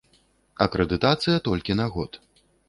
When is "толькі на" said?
1.49-1.87